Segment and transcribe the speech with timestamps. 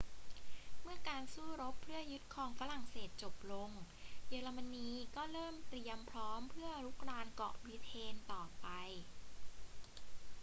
[0.81, 3.69] เมื่อการสู้รบเพื่อยึดครองฝรั่งเศสจบลง
[4.27, 8.67] เยอรมนีก็เริ่มเตรียมพร้อมเพื่อรุกรานเกาะบริเตนต่อไป